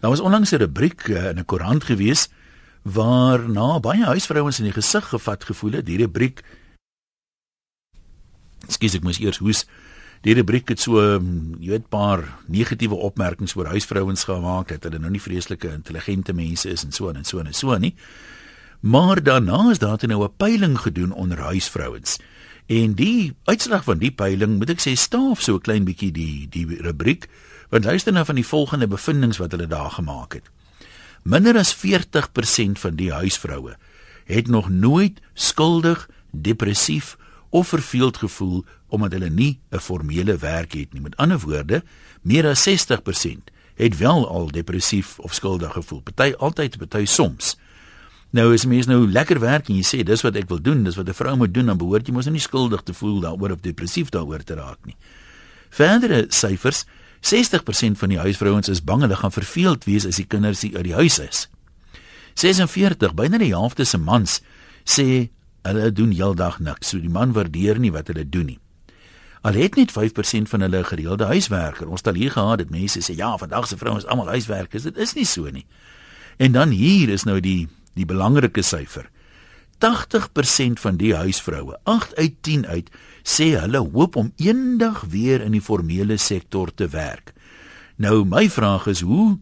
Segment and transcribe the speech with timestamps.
[0.00, 2.28] Daar was onlangs 'n rubriek uh, in 'n koerant gewees
[2.82, 5.86] waar na baie huisvrouens in die gesig gevat gevoel het.
[5.86, 6.42] Die rubriek
[8.68, 9.66] Skus ek moes eers hoes.
[10.20, 14.98] Die rubriek het so mm, jy weet paar negatiewe opmerkings oor huisvrouens gemaak dat hulle
[14.98, 17.94] nou nie vreeslike intelligente mense is en so en so en so nie.
[18.80, 22.18] Maar daarna is daar nou 'n peiling gedoen onder huisvrouens.
[22.66, 26.46] En die uitslag van die peiling, moet ek sê, staaf so 'n klein bietjie die
[26.48, 27.28] die rubriek,
[27.70, 30.50] want luister nou van die volgende bevindinge wat hulle daar gemaak het.
[31.22, 33.76] Minder as 40% van die huisvroue
[34.24, 37.16] het nog nooit skuldig, depressief
[37.50, 41.02] of verveeld gevoel omdat hulle nie 'n formele werk het nie.
[41.02, 41.82] Met ander woorde,
[42.22, 46.00] meer as 60% het wel al depressief of skuldig gevoel.
[46.00, 47.56] Party altyd, party soms.
[48.30, 50.96] Nou as mens nou lekker werk en jy sê dis wat ek wil doen, dis
[50.96, 53.50] wat 'n vrou moet doen, dan behoort jy mos nou nie skuldig te voel daaroor
[53.50, 54.96] of depressief daaroor te raak nie.
[55.70, 56.84] Verdere syfers,
[57.20, 60.96] 60% van die huisvrouens is bang hulle gaan verveeld wees as die kinders uit die
[60.96, 61.48] huis is.
[62.34, 64.40] 46, byna die helfte se mans
[64.84, 65.28] sê
[65.66, 66.92] hulle doen heeldag niks.
[66.92, 68.58] So die man waardeer nie wat hulle doen nie.
[69.40, 71.88] Al het net 5% van hulle gereelde huiswerker.
[71.88, 74.88] Ons het hier gehad dat mense sê ja, vandag se vrouens almal huiswerkers.
[74.88, 75.66] Dit is nie so nie.
[76.36, 79.08] En dan hier is nou die die belangrike syfer.
[79.80, 82.90] 80% van die huisvroue, 8 uit 10 uit,
[83.22, 87.32] sê hulle hoop om eendag weer in die formele sektor te werk.
[87.96, 89.38] Nou my vraag is hoe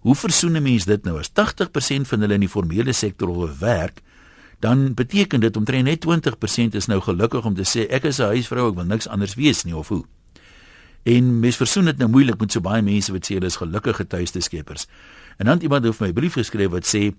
[0.00, 3.50] hoe versoen 'n mens dit nou as 80% van hulle in die formele sektor wil
[3.58, 4.00] werk?
[4.60, 8.32] Dan beteken dit omtrent net 20% is nou gelukkig om te sê ek is 'n
[8.32, 10.04] huisvrou, ek wil niks anders wees nie of hoe.
[11.02, 14.06] En mens versoen dit nou moeilik met so baie mense wat sê hulle is gelukkige
[14.06, 14.86] tuiste skeppers.
[15.36, 17.12] En dan iemand het my brief geskryf wat sê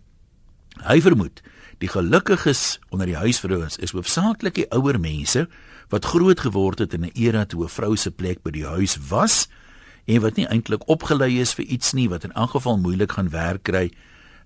[0.80, 1.42] Hy vermoed
[1.82, 5.48] die gelukkiges onder die huisvrouens is hoofsaaklik die ouer mense
[5.92, 8.98] wat groot geword het in 'n era toe 'n vrou se plek by die huis
[9.10, 9.48] was
[10.06, 13.30] en wat nie eintlik opgelei is vir iets nie wat in elk geval moeilik gaan
[13.30, 13.92] werk kry.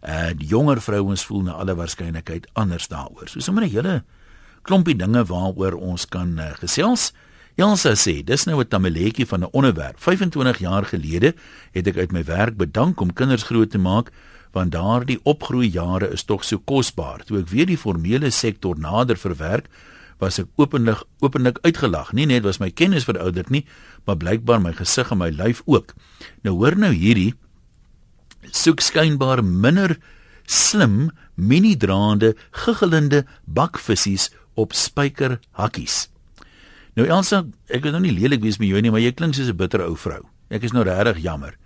[0.02, 3.28] Uh die jonger vrouens voel na alle waarskynlikheid anders daaroor.
[3.28, 4.04] So sommer 'n hele
[4.62, 7.14] klompie dinge waaroor ons kan uh, gesels.
[7.56, 10.00] Jansa sê, dis nou 'n tamaletjie van 'n onderwerp.
[10.00, 11.36] 25 jaar gelede
[11.72, 14.12] het ek uit my werk bedank om kinders groot te maak
[14.56, 17.26] want daardie opgroei jare is tog so kosbaar.
[17.28, 19.68] Toe ek weer die formele sektor nader verwerk,
[20.24, 22.14] was ek openlik openlik uitgelag.
[22.16, 23.66] Nie net was my kennis verouderd nie,
[24.08, 25.92] maar blykbaar my gesig en my lyf ook.
[26.48, 27.34] Nou hoor nou hierdie
[28.56, 29.98] soek skynbaar minder
[30.48, 36.06] slim mini-draande giggelende bakvissies op spykerhakkies.
[36.96, 39.52] Nou Elsa, ek wil nou nie lelik wees met jou nie, maar jy klink soos
[39.52, 40.24] 'n bitter ou vrou.
[40.50, 41.58] Ek is nou regtig jammer.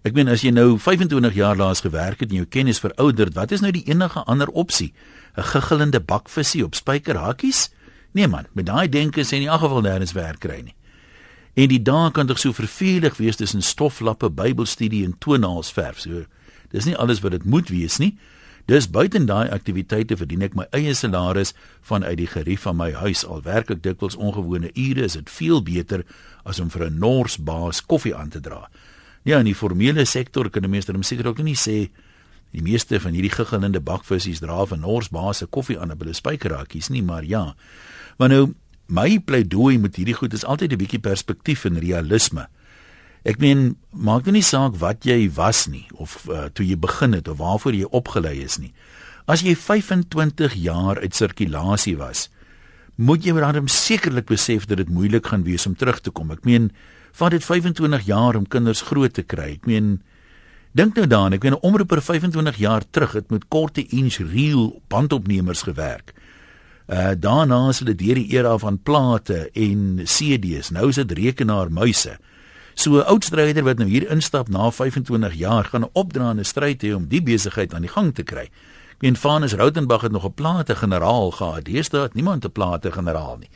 [0.00, 3.50] Ek meen as jy nou 25 jaar laas gewerk het en jou kennis verouderd, wat
[3.52, 4.94] is nou die enige ander opsie?
[5.36, 7.68] 'n Giggelende bakvisie op spykerhakkies?
[8.12, 10.74] Nee man, met daai denke sê in elk geval nêrens werk kry nie.
[11.54, 15.98] En die dae kan tog so vervelig wees tussen stoflappe, Bybelstudie en tonaalsverf.
[16.00, 16.24] So,
[16.70, 18.16] dis nie alles wat dit moet wees nie.
[18.66, 23.26] Dis buiten daai aktiwiteite verdien ek my eie salaris vanuit die gerief van my huis.
[23.26, 26.04] Al werk ek dikwels ongewone ure, is dit veel beter
[26.44, 28.70] as om vir 'n nors baas koffie aan te dra.
[29.22, 31.90] Ja, in die formele sektor kan 'n mens dan seker ook nie sê
[32.50, 36.88] die meeste van hierdie giggelende bakvissies dra van Nors baas 'n koffie aan hulle spykerakies
[36.88, 37.54] nie, maar ja.
[38.18, 38.54] Maar nou
[38.86, 42.48] my pleidooi met hierdie goed is altyd 'n bietjie perspektief en realisme.
[43.24, 47.12] Ek meen, maak dit nie saak wat jy was nie of uh, toe jy begin
[47.12, 48.72] het of waarvoor jy opgelei is nie.
[49.26, 52.30] As jy 25 jaar uit sirkulasie was,
[52.96, 56.30] moet jy dan sekerlik besef dat dit moeilik gaan wees om terug te kom.
[56.30, 56.70] Ek meen,
[57.12, 59.58] vat dit 25 jaar om kinders groot te kry.
[59.58, 60.02] Ek meen
[60.72, 64.82] dink nou daaraan, ek weet 'n omroeper 25 jaar terug het met korte inch reel
[64.88, 66.14] bandopnemers gewerk.
[66.88, 70.70] Uh daarna is hulle deur die era van plate en CD's.
[70.70, 72.18] Nou is dit rekenaarmuise.
[72.74, 76.82] So 'n oud stryder wat nou hier instap na 25 jaar gaan 'n opdraande stryd
[76.82, 78.50] hê om die besigheid aan die gang te kry.
[79.00, 81.64] Ek meen Vanus Rautenbach het nog 'n plate generaal gehad.
[81.64, 83.48] Deesdae het niemand 'n plate generaal nie.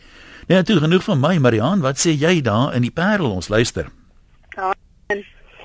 [0.47, 3.87] Ja, toe genoeg van my, Marian, wat sê jy daar in die Parel ons luister?
[4.53, 4.75] Ja.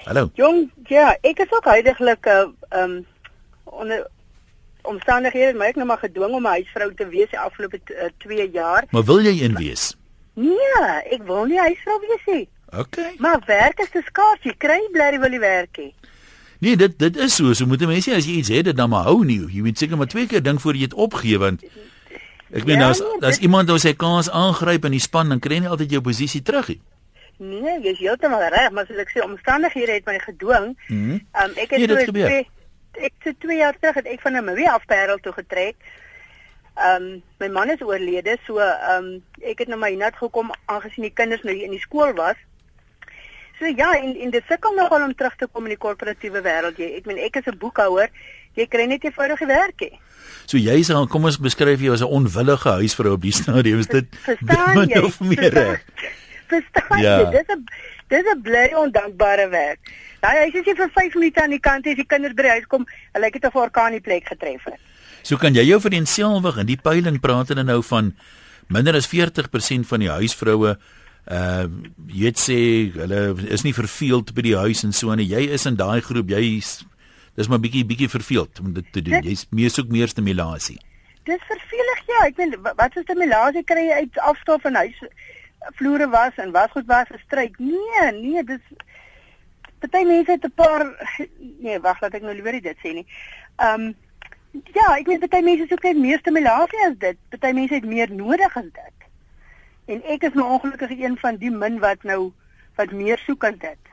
[0.05, 0.29] Hallo.
[0.39, 3.05] Jong, ja, ek is ook heidaglik 'n uh, ehm um,
[3.63, 4.07] onder
[4.81, 7.79] omstandighede, maar ek nou maar gedwing om 'n huisvrou te wees die afgelope
[8.17, 8.87] 2 uh, jaar.
[8.89, 9.97] Maar wil jy een wees?
[10.33, 12.47] Nee, ek wil nie huisvrou wees nie.
[12.77, 12.97] OK.
[13.17, 15.91] Maar werk is te skaars, jy kry bly wil jy werk hê.
[16.59, 19.03] Nee, dit dit is so, so moet mense as jy iets het, dit dan maar
[19.03, 19.43] hou nie.
[19.51, 21.63] Jy moet seker maar twee keer dink voor jy dit opgee want
[22.51, 25.39] Ek meen ja, as nee, as iemand nou sy kans aangryp in die span dan
[25.39, 26.67] kry jy altyd jou posisie terug.
[26.67, 26.79] He.
[27.39, 30.73] Nee, jy is heeltemal reg, maar soos ek sê omstandighede het my gedwing.
[30.89, 32.47] Mm um, ek het nee, so twee
[32.99, 35.75] ek het 2 jaar terug het ek van 'n Marie afperel toe getrek.
[36.75, 40.51] Ehm um, my man is oorlede, so ehm um, ek het nou maar hiernatoe gekom
[40.65, 42.35] aangesien die kinders nou hier in die skool was.
[43.59, 46.77] So ja, en en dit sukkel nogal om terug te kom in die korporatiewe wêreld.
[46.77, 48.09] Jy ek meen ek is 'n boekhouer.
[48.57, 49.91] Jy kry net eenvoudige werk hê.
[50.49, 53.79] So jy sê kom ons beskryf jou as 'n onwillige huisvrou op die stadium.
[53.79, 54.99] Is dit verstaan jy?
[54.99, 55.77] Of meer verstaan,
[56.47, 57.17] verstaan ja.
[57.19, 57.31] jy?
[57.31, 57.65] Dis 'n
[58.09, 59.79] dis 'n bly ondankbare werk.
[60.21, 62.55] Daai huis is jy vir 5 minute aan die kant as die kinders by die
[62.57, 64.79] huis kom, hulle het 'n orkaan die plek getref het.
[65.21, 68.15] So kan jy jou vereenselwig in die peiling praat hulle nou van
[68.67, 70.77] minder as 40% van die huisvroue
[71.29, 71.67] uh
[72.07, 72.59] jy sê
[72.95, 76.31] hulle is nie verveeld by die huis en so en jy is in daai groep
[76.33, 76.57] jy
[77.39, 79.23] dis maar bietjie bietjie verveeld om dit te doen.
[79.23, 80.77] Jy's meer soek meer stimulasie.
[81.29, 82.25] Dis vervelig ja.
[82.27, 84.99] Ek weet wat is stimulasie kry jy uit afstof en huis
[85.79, 88.61] vloere was en was goed was gestryk nee nee dis
[89.83, 90.85] party mense het 'n paar
[91.63, 93.07] nee wag laat ek nou liewer dit sê nie.
[93.69, 93.93] Um
[94.75, 97.17] ja ek weet party mense soek net meer stimulasie as dit.
[97.29, 98.97] Party mense het meer nodig as dit.
[99.85, 102.33] En ek is nou ongelukkig een van die min wat nou
[102.75, 103.88] wat meer soek as dit.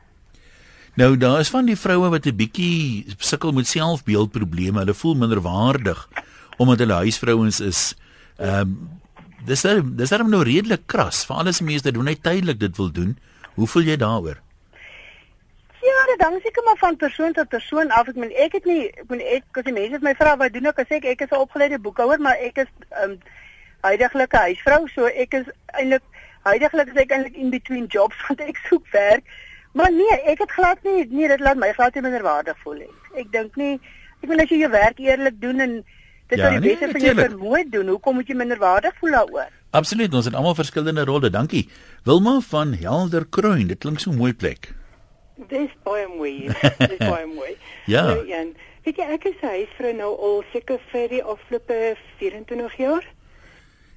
[0.96, 4.78] Nou daar is van die vroue wat 'n bietjie sukkel met selfbeeldprobleme.
[4.78, 6.08] Hulle voel minderwaardig
[6.56, 7.96] omdat hulle huisvrouens is.
[8.37, 9.00] Ehm um,
[9.44, 11.26] dis daar dis daar nou redelik kras.
[11.26, 13.19] Vir alles wat doen net tydelik dit wil doen.
[13.54, 14.40] Hoe voel jy daaroor?
[15.81, 18.08] Ja, dit hang seker maar van persoon tot persoon af.
[18.08, 20.66] Ek meen ek het nie ek meen ek as die mense my vra wat doen
[20.66, 23.19] ek ek ek is 'n opgeleide boekhouer, maar ek is ehm um,
[23.81, 26.02] huidigelike huisvrou, so ek is eintlik
[26.43, 29.25] huidigelik is ek eintlik in between jobs want ek soek werk.
[29.76, 32.93] Maar nee, ek het glad nie nee, dit laat my glad nie minderwaardig voel nie.
[33.20, 33.75] Ek dink nie
[34.23, 35.75] ek wil as jy jou werk eerlik doen en
[36.31, 39.19] dit ja, wat die nee, beste van jou vermoë doen, hoekom moet jy minderwaardig voel
[39.19, 39.52] daaroor?
[39.76, 41.31] Absoluut, ons het almal verskillende rolle.
[41.31, 41.67] Dankie.
[42.08, 44.70] Wilma van Helderkruin, dit klink so mooi plek.
[45.50, 46.49] Dis baie mooi.
[46.90, 47.52] Dis baie mooi.
[47.93, 48.06] ja.
[48.08, 48.55] Nou, Jan,
[48.87, 51.81] weet jy ek is huisvrou nou al seker vir die afgelope
[52.22, 53.05] 24 jaar.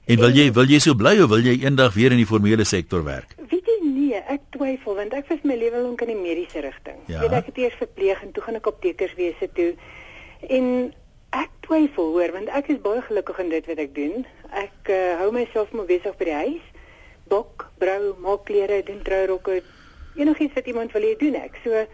[0.10, 2.66] En wil jy wil jy so bly of wil jy eendag weer in die formele
[2.66, 3.36] sektor werk?
[3.52, 7.00] Weet jy nee, ek twyfel want ek was my lewe lank in die mediese rigting.
[7.08, 7.24] Ja.
[7.24, 9.72] Weet ek het eers verpleeg en toe gaan ek aptekerswese toe.
[10.52, 10.68] En
[11.36, 14.28] ek twyfel hoor want ek is baie gelukkig in dit wat ek doen.
[14.52, 16.68] Ek uh, hou myself maar besig by die huis.
[17.30, 19.62] Bok, brou, maak klere, doen trourokke.
[20.20, 21.60] Enigiets wat iemand wil hê doen ek.
[21.64, 21.86] So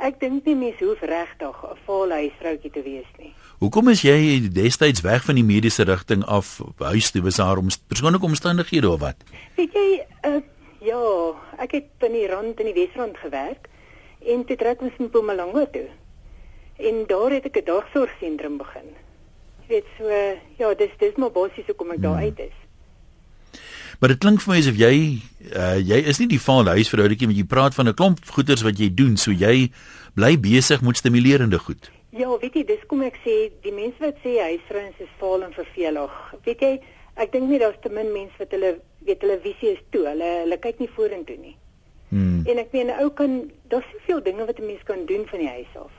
[0.00, 3.34] ek dink nie mense hoef regtig 'n volle huisvroukie te wees nie.
[3.60, 7.68] Hoekom is jy destyds weg van die mediese rigting af huis toe was daar om
[7.88, 9.16] persoonlike omstandighede of wat?
[9.56, 10.40] Weet jy, uh,
[10.80, 11.00] ja,
[11.58, 13.68] ek het in die rand in die Wesrand gewerk
[14.20, 15.88] en toe trek ons in Mpumalanga toe.
[16.80, 18.88] En daar het ek 'n dagsorgsentrum begin.
[19.60, 20.08] Jy weet so,
[20.58, 22.24] ja, dis dis maar basies hoekom ek daar hmm.
[22.24, 22.58] uit is.
[24.00, 24.94] Maar dit klink vir my asof jy
[25.56, 28.78] uh, jy is nie die vaal huisvrouetjie want jy praat van 'n klomp goeders wat
[28.78, 29.70] jy doen, so jy
[30.14, 31.90] bly besig met stimulerende goed.
[32.10, 35.52] Ja, weet jy, dis kom ek sê, die mense wat sê huisvrouens is vaal en
[35.52, 36.14] vervelig.
[36.44, 36.80] Weet jy,
[37.14, 40.06] ek dink nie daar's te min mense wat hulle weet hulle visie is toe.
[40.08, 41.56] Hulle hulle kyk nie vorentoe nie.
[42.10, 42.42] Hmm.
[42.46, 45.38] En ek meen 'n ou kan daar's soveel dinge wat 'n mens kan doen van
[45.38, 45.92] die huis af.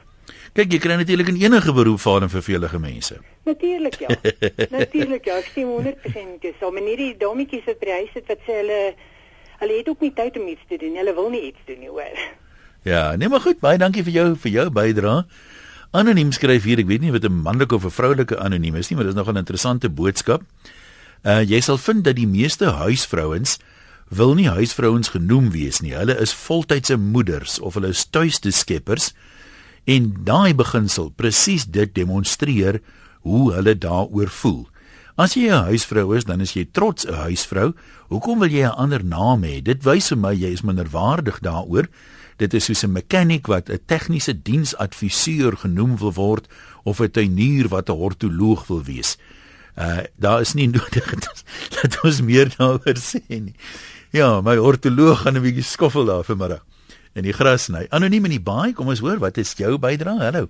[0.54, 3.16] Kyk, jy kry natuurlik in enige beroep vaal en vervelige mense.
[3.46, 4.10] Natuurlik ja.
[4.78, 6.58] natuurlik ja, ek sien 100% dis.
[6.60, 8.82] So mense die dommetjies wat by die huis sit wat sê hulle
[9.62, 10.96] hulle het ook nie tyd om iets te doen.
[10.96, 12.22] Hulle wil nie iets doen nie, hoor.
[12.84, 15.26] Ja, nee maar goed, baie dankie vir jou vir jou bydrae.
[15.92, 18.96] Anoniem skryf hier, ek weet nie wat 'n manlike of 'n vroulike anoniem is nie,
[18.96, 20.42] maar dit is nog 'n interessante boodskap.
[21.24, 23.60] Uh jy sal vind dat die meeste huisvrouens
[24.10, 25.94] wil nie huisvrouens genoem wees nie.
[25.94, 29.14] Hulle is voltydse moeders of hulle is tuiste skeppers
[29.86, 32.82] en daai beginsel presies dit demonstreer
[33.22, 34.68] hoe hulle daaroor voel.
[35.16, 37.74] As jy 'n huisvrou is, dan is jy trots 'n huisvrou.
[38.10, 39.62] Hoekom wil jy 'n ander naam hê?
[39.62, 41.88] Dit wys vir my jy is minderwaardig daaroor.
[42.38, 46.48] Dit is soos 'n mechanic wat 'n tegniese diensadviseur genoem wil word
[46.84, 49.18] of 'n tuinier wat 'n hortoloog wil wees.
[49.76, 51.08] Uh daar is nie nodig
[51.76, 53.56] dat ons meer daaroor sê nie.
[54.12, 56.64] Ja, my hortoloog gaan 'n bietjie skoffel daar vanmiddag.
[57.16, 57.88] In die gras sny.
[57.90, 60.20] Anoniem in die baai, kom ons hoor, wat is jou bydrae?
[60.20, 60.50] Hallo.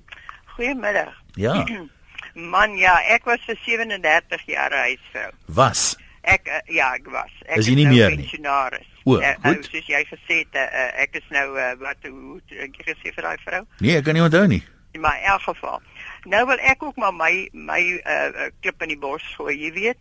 [0.55, 1.13] Goeiemiddag.
[1.35, 1.65] Ja.
[2.53, 5.31] Man, ja, ek was vir 37 jaar huisvrou.
[5.45, 5.97] Was?
[6.21, 7.31] Ek uh, ja, ek was.
[7.47, 8.87] Ek is, is nie nou meer pensionaris.
[9.03, 9.65] O, uh, goed.
[9.73, 13.41] Soos jy gesê het, uh, ek is nou uh, wat hoe ek gesê vir daai
[13.45, 13.63] vrou?
[13.81, 14.61] Nee, ek kan nie onthou nie.
[14.93, 15.81] In my elk geval.
[16.23, 19.97] Nou wil ek ook maar my my uh, klip in die bos gooi, jy weet.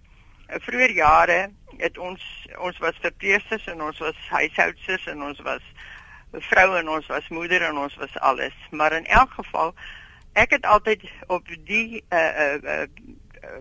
[0.49, 1.39] Uh, vroeger jare
[1.81, 2.21] het ons
[2.59, 5.65] ons was verpleegsters en ons was huishoudsters en ons was
[6.50, 8.57] vroue en ons was moeder en ons was alles.
[8.71, 9.75] Maar in elk geval
[10.33, 13.59] ek het altyd op die uh uh, uh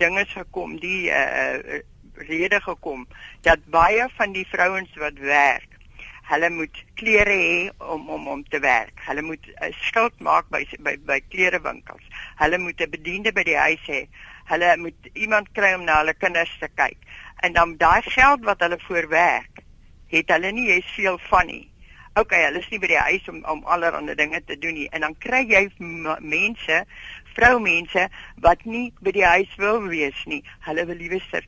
[0.00, 1.80] dinge gekom, die uh
[2.26, 3.06] rede gekom
[3.46, 5.69] dat baie van die vrouens wat werk,
[6.30, 9.00] hulle moet klere hê om om om te werk.
[9.06, 12.06] Hulle moet 'n skild maak by by by klerewinkels.
[12.42, 14.02] Hulle moet 'n bediende by die huis hê.
[14.50, 16.98] Hulle moet iemand kry om na hulle kinders te kyk.
[17.42, 19.62] En dan daai geld wat hulle voorwerk,
[20.06, 21.66] het hulle nie eens veel van nie.
[22.14, 25.00] okay, hulle is nie by die huis om om allerlei dinge te doen nie en
[25.00, 26.84] dan kry jy mense,
[27.34, 28.08] vroumense
[28.46, 30.42] wat nie by die huis wil wees nie.
[30.66, 31.46] Hulle wil liewer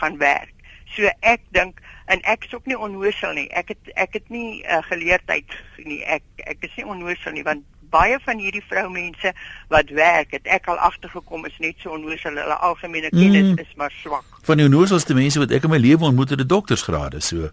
[0.00, 0.54] gaan werk.
[0.96, 1.80] So ek dink
[2.10, 3.48] en ek is ook nie onnoosel nie.
[3.54, 5.52] Ek het ek het nie uh, geleerdheid
[5.84, 6.00] nie.
[6.04, 9.32] Ek ek is nie onnoosel nie want baie van hierdie vroumense
[9.68, 12.38] wat werk, het ek al agtergekom is net so onnoosel.
[12.38, 13.58] Hulle algemene kennis mm.
[13.62, 14.40] is maar swak.
[14.46, 17.50] Van die onnooselde mense wat ek in my lewe ontmoet het, die doktorsgrade so.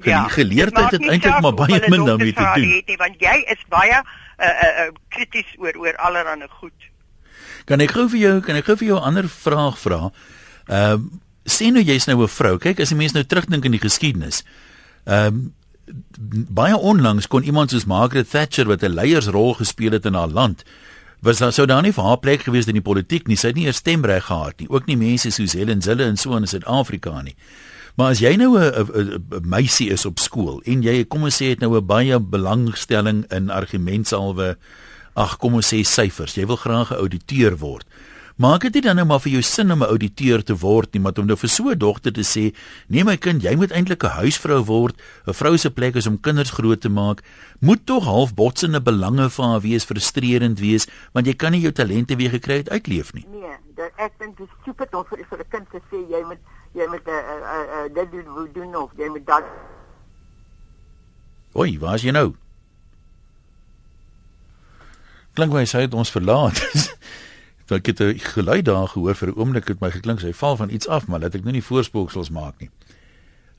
[0.00, 2.70] Ge ja, geleerdheid het eintlik maar baie min daarmee te doen.
[2.88, 6.88] Nie, want jy is baie uh uh, uh krities oor oor allerlei goed.
[7.68, 10.00] Kan ek gou vir jou kan ek gou vir jou 'n ander vraag vra?
[10.66, 12.58] Ehm um, sien nou jy's nou 'n vrou.
[12.58, 14.44] Kyk as 'n mens nou terugdink in die geskiedenis.
[15.04, 15.52] Ehm um,
[16.48, 20.64] baie onlangs kon iemand soos Margaret Thatcher wat 'n leiersrol gespeel het in haar land
[21.24, 23.36] was daar sou daar nie vir haar plek gewees in die politiek nie.
[23.40, 24.68] Sy het nie eers stemreg gehad nie.
[24.68, 27.34] Ook nie mense soos Helen Zille en so in Suid-Afrika nie.
[27.96, 31.60] Maar as jy nou 'n meisie is op skool en jy kom ons sê het
[31.60, 34.56] nou 'n baie belangstelling in argumentsalwe
[35.16, 36.34] ag kom ons sê syfers.
[36.34, 37.86] Jy wil graag 'n ouditeur word.
[38.34, 41.12] Maak dit dan nou maar vir jou sin om 'n ouditeur te word nie, maar
[41.18, 42.52] om nou vir so 'n dogter te sê,
[42.88, 44.96] nee my kind, jy moet eintlik 'n huisvrou word.
[45.26, 47.22] 'n Vrou se plek is om kinders groot te maak.
[47.60, 51.72] Moet tog half botsende belange vir haar wees, frustrerend wees, want jy kan nie jou
[51.72, 53.24] talente weer gekry het uitleef nie.
[53.30, 56.40] Nee, dit ek dink dit is super om vir 'n kind te sê jy moet
[56.74, 59.44] jy moet 'n uh, uh, uh, dit doen doen of jy moet dat
[61.52, 62.34] Oi, waar is jy nou?
[65.34, 66.58] Klink my sy het ons verlaat.
[67.66, 70.56] Want ek het 'n geluid daar gehoor vir 'n oomblik het my geklink sy val
[70.56, 72.70] van iets af, maar laat ek nou nie voorspooksels maak nie.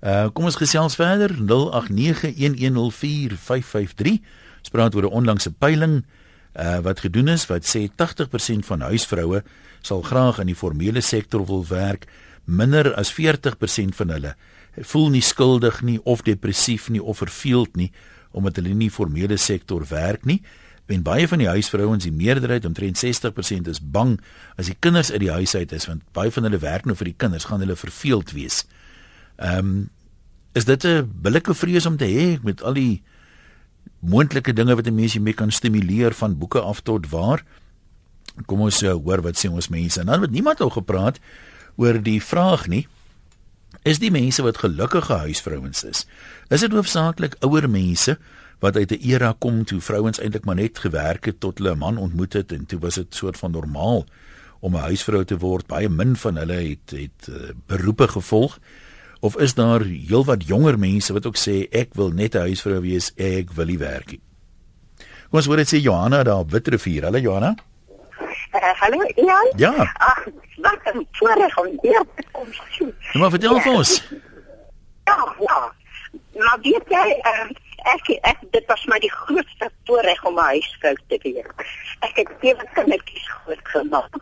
[0.01, 4.21] Uh kom ons gesels verder 0891104553.
[4.59, 6.05] Ons praat oor 'n onlangse peiling
[6.53, 9.43] uh wat gedoen is wat sê 80% van huisvroue
[9.81, 12.07] sal graag in die formele sektor wil werk,
[12.45, 14.35] minder as 40% van hulle
[14.83, 17.91] voel nie skuldig nie of depressief nie of verveeld nie
[18.35, 20.41] omdat hulle nie formele sektor werk nie
[20.85, 24.19] en baie van die huisvrouens, die meerderheid omtrent 60% is bang
[24.57, 27.11] as die kinders uit die huis uit is want baie van hulle werk nou vir
[27.11, 28.63] die kinders, gaan hulle verveeld wees.
[29.37, 29.89] Ehm um,
[30.55, 33.03] is dit 'n billike vrees om te hê met al die
[33.99, 37.43] moontlike dinge wat 'n mens mee kan stimuleer van boeke af tot waar?
[38.45, 39.99] Kom ons uh, hoor wat sê ons mense.
[39.99, 41.19] En dan het niemand al gepraat
[41.75, 42.87] oor die vraag nie.
[43.83, 46.07] Is die mense wat gelukkige huisvrouens is,
[46.49, 48.17] is dit hoofsaaklik ouer mense
[48.59, 51.77] wat uit 'n era kom toe vrouens eintlik maar net gewerk het tot hulle 'n
[51.77, 54.05] man ontmoet het en toe was dit soort van normaal
[54.59, 55.67] om 'n huisvrou te word.
[55.67, 57.35] Baie min van hulle het het uh,
[57.65, 58.59] beroepe gevolg.
[59.19, 63.11] Of is daar heelwat jonger mense wat ook sê ek wil net 'n huisvrou wees,
[63.15, 64.21] ek wil nie werk nie.
[65.29, 67.03] Kom ons hoor dit sê Johanna daar op Witrifuur.
[67.03, 67.55] Hallo Johanna.
[68.55, 69.51] Uh, hallo Ian.
[69.55, 69.73] Ja.
[69.93, 70.25] Ag,
[70.57, 72.47] wat 'n voorreg om hier te kom.
[73.13, 74.03] Maar vertel vir ons.
[75.03, 75.73] Ja, ja.
[76.35, 77.49] Maar weet jy, uh,
[77.93, 81.49] ek ek dit was my die grootste voorreg om 'n huisvrou te wees.
[81.99, 84.13] Ek het sewe kindertjies grootgemaak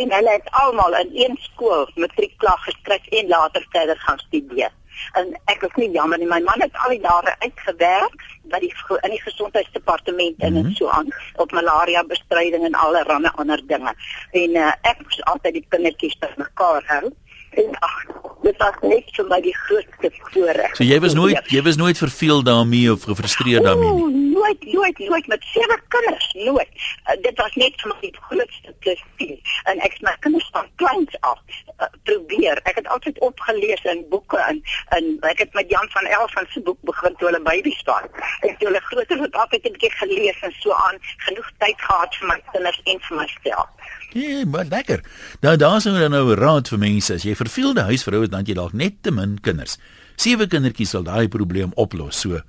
[0.00, 4.72] en hulle het almal in een skool matriek klaar geskryf en later verder gaan studeer.
[5.12, 8.72] En ek is nie jammer nie, my man het al die jare uitgewerk by die
[9.06, 10.56] in die gesondheidsdepartement mm -hmm.
[10.56, 10.74] en mhm.
[10.74, 13.94] so aan op malaria bestryding en allerlei ander dinge.
[14.32, 17.12] En uh, ek moes altyd die kindertjies bymekaar hou.
[17.50, 18.04] En ag,
[18.42, 20.76] dit was net vir my die grootste voorreg.
[20.78, 24.18] So jy was nooit jy was nooit verveel daarmee of gefrustreerd daarmee nie.
[24.40, 26.68] Nooit, nooit, nooit met sewe kinders, nooit.
[27.10, 29.56] Uh, dit was net vir my die grootste plesier.
[29.72, 31.40] En ek het my kinders van kleins af
[31.76, 32.62] uh, probeer.
[32.70, 34.62] Ek het altyd opgelees in boeke en
[34.96, 38.08] en ek het met Jan van Elf se boek begin toe hulle babies was.
[38.40, 42.14] Ek het hulle groter het altyd 'n bietjie gelees en so aan, genoeg tyd gehad
[42.14, 43.68] vir my kinders en vir myself.
[44.12, 45.04] Ja, maar lekker.
[45.40, 47.14] Nou daar's nou 'n raad vir mense.
[47.14, 49.78] As jy verveelde huisvrou is, dan jy dalk net te min kinders.
[50.16, 52.20] Sewe kindertjies sal daai probleem oplos.
[52.20, 52.40] So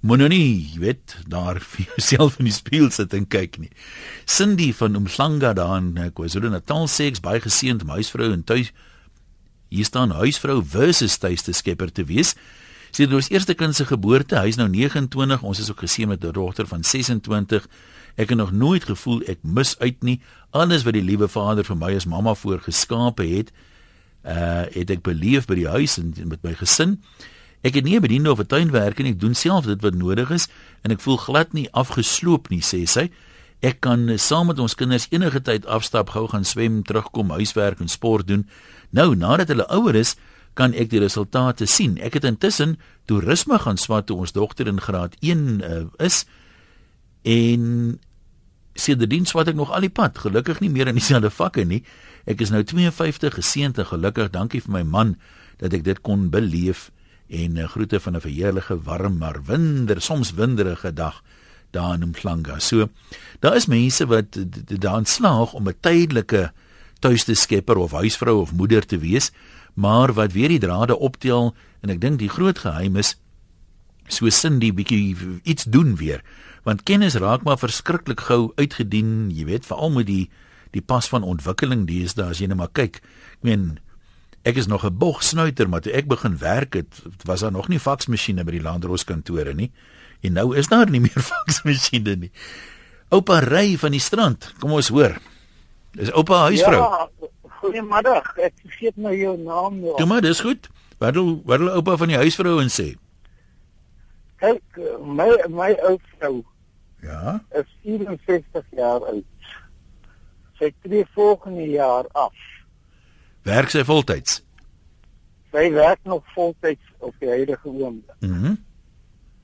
[0.00, 3.70] moenie nou nie, jy weet, daar vir jouself in die spieël sit en kyk nie.
[4.24, 8.72] Cindy van Umhlanga daar in KwaZulu-Natal sê ek's baie geseënd om huisvrou en tuis
[9.70, 12.34] hier staan huisvrou versus tuiste skepper te wees.
[12.90, 16.24] Sy het ons eerste kind se geboorte, hy's nou 29, ons is ook geseën met
[16.24, 17.68] 'n dogter van 26.
[18.20, 20.18] Ek het nog nooit gevoel ek mis uit nie.
[20.52, 23.52] Alles wat die liewe Vader vir my as mamma voorgeskape het,
[24.20, 26.98] uh het ek beleef by die huis en met my gesin.
[27.64, 30.30] Ek het nie 'n bediende of 'n tuinwerker nie, ek doen self dit wat nodig
[30.30, 30.48] is
[30.82, 33.10] en ek voel glad nie afgesloop nie, sê sy.
[33.60, 37.88] Ek kan saam met ons kinders enige tyd afstap, gou gaan swem, terugkom, huiswerk en
[37.88, 38.48] sport doen.
[38.90, 40.16] Nou, nadat hulle ouer is,
[40.54, 41.98] kan ek die resultate sien.
[41.98, 46.24] Ek het intussen toerisme gaan swat toe ons dogter in graad 1 uh, is
[47.22, 47.98] en
[48.80, 51.82] sedertdien swat ek nog al die pad, gelukkig nie meer in dieselfde vakke nie.
[52.28, 54.32] Ek is nou 52, geseënd en gelukkig.
[54.32, 55.16] Dankie vir my man
[55.60, 56.88] dat ek dit kon beleef
[57.30, 61.22] en uh, groete van 'n verheerlike warm maar winder soms winderige dag
[61.70, 62.58] daar in Mhlanga.
[62.58, 62.88] So
[63.38, 64.38] daar is mense wat
[64.80, 66.52] daan slaag om 'n tydelike
[66.98, 69.30] tuiste skepper of huisvrou of moeder te wees,
[69.74, 73.16] maar wat weer die drade optel en ek dink die groot geheim is
[74.08, 76.22] so sin die bietjie iets doen weer
[76.64, 80.30] want kennis raak maar verskriklik gou uitgedien jy weet veral met die
[80.70, 83.00] die pas van ontwikkeling daar as jy net maar kyk.
[83.40, 83.78] Ek meen
[84.44, 87.78] ek is nog 'n bogsnuiter maar toe ek begin werk het was daar nog nie
[87.78, 89.72] faksmasjiene by die landros kantore nie.
[90.22, 92.30] En nou is daar nie meer faksmasjiene nie.
[93.10, 95.18] Oupa ry van die strand kom ons hoor.
[95.98, 96.80] Is oupa huisvrou?
[96.80, 97.08] Ja
[97.60, 100.68] goeiemiddag ek vergeet nou jou naam nou Toe maar dis goed.
[101.00, 102.92] Wat wil wat wil oupa van die huisvrou en sê?
[104.40, 106.40] Kyk, my my ou vrou.
[107.02, 107.44] Ja.
[107.50, 109.24] Is 64 jaar oud.
[110.60, 112.34] Sy tree volgende jaar af.
[113.42, 114.42] Werk sy voltyds?
[115.50, 118.16] Sy werk nog voltyds op die huidige oomblik.
[118.20, 118.34] Mhm.
[118.34, 118.58] Mm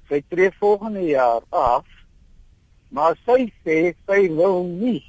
[0.06, 1.86] sy tree volgende jaar af.
[2.94, 5.02] Maar sy sê sy wil nie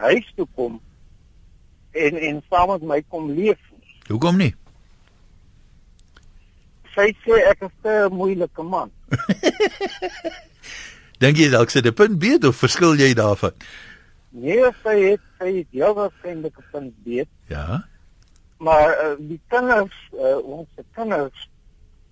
[0.00, 0.78] huis toe kom
[1.92, 3.92] en en saam met my kom leef nie.
[4.08, 4.54] Hoekom nie?
[6.94, 8.90] sy sê ek is 'n moeilike man.
[11.22, 13.54] Dink jy dalk het 'n punt beet of verskil jy daarvan?
[14.30, 17.28] Nee, sy het sy het heel waarskynlik 'n punt beet.
[17.46, 17.86] Ja.
[18.58, 21.50] Maar uh, die kinders, uh, ons kinders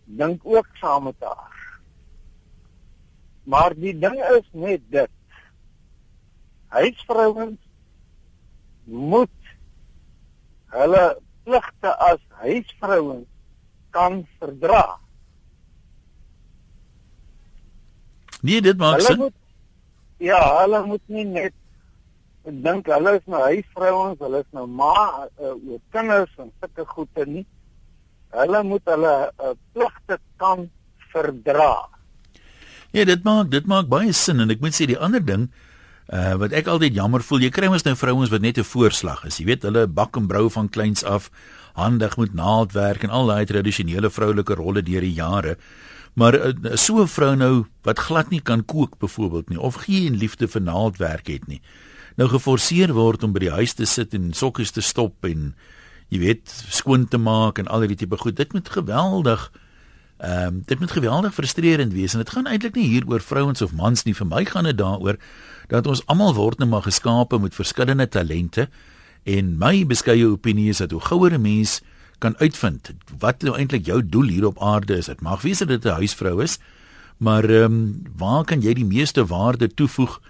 [0.04, 1.80] dink ook saam met haar.
[3.42, 5.10] Maar die ding is net dit.
[6.68, 7.58] Huisvrouens
[8.84, 9.38] moet
[10.66, 13.26] hulle pligte as huisvrouens
[13.90, 14.98] kan verdra.
[18.42, 19.18] Nee, dit maak sin.
[19.18, 19.36] Moet,
[20.18, 21.56] ja, hulle moet nie net
[22.44, 27.26] dink hulle is nou huisvrouens, hulle is nou ma uh, oor kinders en sulke goede
[27.28, 27.46] nie.
[28.34, 30.68] Hulle moet hulle uh, pligte kan
[31.12, 31.74] verdra.
[32.96, 35.50] Ja, dit maak dit maak baie sin en ek moet sê die ander ding
[36.10, 39.24] uh wat ek altyd jammer voel, jy kry mos nou vrouens wat net 'n voorslag
[39.28, 39.38] is.
[39.38, 41.30] Jy weet, hulle bak en brou van kleins af
[41.74, 45.56] handig met naaldwerk en al daai tradisionele vroulike rolle deur die jare.
[46.14, 50.16] Maar uh, so 'n vrou nou wat glad nie kan kook byvoorbeeld nie of geen
[50.16, 51.60] liefde vir naaldwerk het nie.
[52.16, 55.54] Nou geforseer word om by die huis te sit en sokkies te stop en
[56.08, 58.36] jy weet skoon te maak en al hierdie tipe goed.
[58.36, 59.52] Dit moet geweldig
[60.18, 63.62] ehm um, dit moet geweldig frustrerend wees en dit gaan eintlik nie hier oor vrouens
[63.62, 64.14] of mans nie.
[64.14, 65.16] Vir my gaan dit daaroor
[65.68, 68.68] dat ons almal word net maar geskape met verskillende talente
[69.28, 71.80] En my beskeie opinie is dat hoe gouer 'n mens
[72.20, 75.08] kan uitvind wat nou eintlik jou doel hier op aarde is.
[75.08, 76.58] Dit mag wees dat dit 'n huisvrou is,
[77.16, 80.20] maar ehm um, waar kan jy die meeste waarde toevoeg?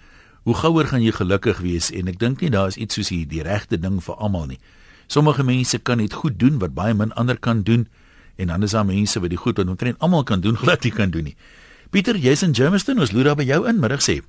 [0.43, 1.91] Hoe gouer gaan jy gelukkig wees?
[1.91, 4.59] En ek dink nie daar is iets soos hier die regte ding vir almal nie.
[5.07, 7.89] Sommige mense kan dit goed doen wat baie min ander kan doen
[8.37, 10.93] en dan is daar mense wat die goed wat omtrent almal kan doen glad nie
[10.93, 11.37] kan doen nie.
[11.91, 14.21] Pieter, jy's in Germiston, ons loer daar by jou in middag sê.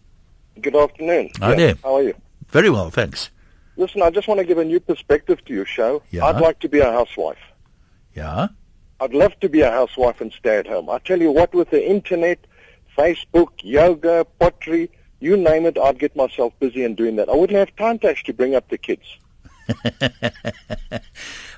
[0.61, 1.29] Good afternoon.
[1.39, 2.13] Hi yeah, how are you?
[2.51, 3.29] Very well, thanks.
[3.77, 6.01] Listen, I just want to give a new perspective to your show.
[6.09, 6.25] Yeah.
[6.25, 7.39] I'd like to be a housewife.
[8.13, 8.49] Yeah.
[8.99, 10.89] I'd love to be a housewife and stay at home.
[10.89, 12.45] I tell you what, with the internet,
[12.97, 17.29] Facebook, yoga, pottery, you name it, I'd get myself busy in doing that.
[17.29, 19.17] I wouldn't have time to actually bring up the kids.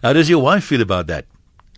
[0.04, 1.26] How does your wife feel about that?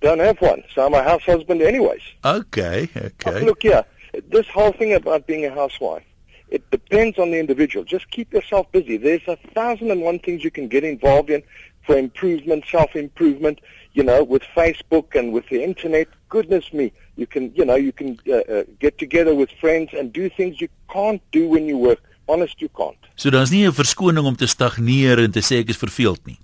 [0.02, 2.02] Don't have one, so I'm a house husband anyways.
[2.24, 3.46] Okay, okay.
[3.46, 3.86] look here,
[4.30, 6.04] this whole thing about being a housewife,
[6.50, 7.86] it depends on the individual.
[7.86, 8.98] Just keep yourself busy.
[8.98, 11.42] There's a thousand and one things you can get involved in
[11.86, 13.62] for improvement, self-improvement,
[13.95, 16.08] you know, with Facebook and with the internet.
[16.29, 20.13] Goodness me, you can, you know, you can uh, uh, get together with friends and
[20.13, 22.01] do things you can't do when you work.
[22.27, 22.97] Honest, you can't.
[23.15, 26.39] So daar's nie 'n verskoning om te stagneer en te sê ek is verveeld nie.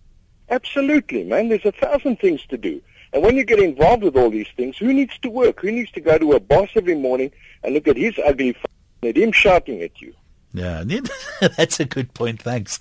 [0.50, 1.50] Absolutely, man.
[1.50, 2.82] There's a thousand things to do.
[3.14, 5.60] And when you get involved with all these things, who needs to work?
[5.62, 7.32] Who needs to go to a boss every morning
[7.64, 8.56] and look at his ugly
[9.02, 10.14] Net him shouting at you.
[10.54, 11.02] Ja, nee,
[11.58, 12.42] that's a good point.
[12.42, 12.80] Thanks.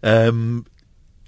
[0.00, 0.66] Ehm um,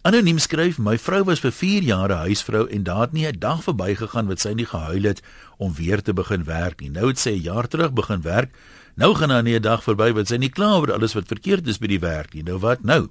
[0.06, 3.38] anoniem skryf my vrou was vir 4 jaar 'n huisvrou en daar het nie 'n
[3.38, 5.20] dag verbygegaan wat sy nie gehuil het
[5.58, 6.90] om weer te begin werk nie.
[6.90, 8.54] Nou het sy 'n jaar terug begin werk.
[8.94, 11.66] Nou gaan daar nie 'n dag verby wat sy nie kla oor alles wat verkeerd
[11.66, 12.42] is by die werk nie.
[12.42, 13.08] Nou wat nou?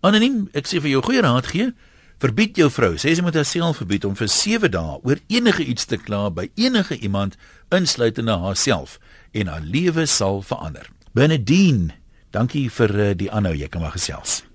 [0.00, 1.74] Anoniem, ek sê vir jou goeie raad gee.
[2.18, 5.84] Verbied jou vrou, sê sy moet haarself verbied om vir 7 dae oor enige iets
[5.84, 7.36] te kla by enige iemand
[7.70, 8.98] insluitende haarself
[9.32, 10.86] en haar lewe sal verander.
[11.12, 11.92] Benedien,
[12.30, 14.47] dankie vir uh, die aanhou, jy kan maar gesels.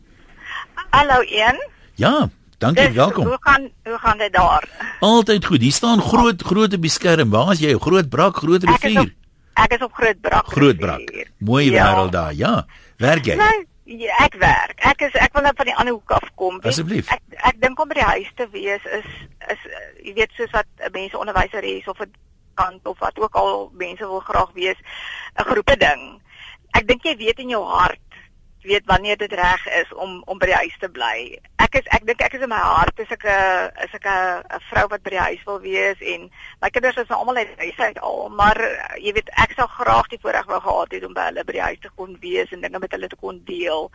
[0.93, 1.57] Hallo een.
[1.95, 3.25] Ja, dankie, dus, welkom.
[3.25, 4.69] Hoe gaan hoe gaan dit daar?
[4.99, 5.61] Altyd goed.
[5.61, 7.29] Hier staan groot groot op die skerm.
[7.29, 7.73] Waar is jy?
[7.79, 9.13] Groot brak, groot rivier.
[9.53, 10.45] Ek is op Groot Brak.
[10.47, 11.11] Groot Brak.
[11.37, 11.85] Mooi ja.
[11.85, 12.33] wêreld daar.
[12.33, 12.65] Ja.
[12.97, 13.35] Werk jy?
[13.35, 14.77] Nou, Ja, ek werk.
[14.79, 16.59] Ek is ek wil net van die ander hoek af kom.
[16.63, 17.09] Asseblief.
[17.11, 19.09] Ek ek dink om by die huis te wees is
[19.51, 19.65] is
[20.05, 22.13] jy weet soos wat mense onderwyseres of 'n
[22.55, 24.79] kant of wat ook al mense wil graag wees
[25.35, 26.21] 'n groepe ding.
[26.71, 28.02] Ek dink jy weet in jou hart
[28.63, 31.39] weet wanneer dit reg is om om by die huis te bly.
[31.63, 34.59] Ek is ek dink ek is in my hart is ek 'n is ek 'n
[34.69, 36.29] vrou wat by die huis wil wees en
[36.61, 38.57] my kinders is nou almal uit huis uit al, maar
[38.97, 41.67] jy weet ek sou graag die voorreg wou gehad het om by hulle by die
[41.69, 43.91] huis te kon wees en dinge met hulle te kon deel.